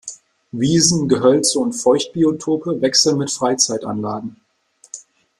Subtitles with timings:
[0.51, 4.37] Wiesen, Gehölze und Feuchtbiotope wechseln mit Freizeitanlagen.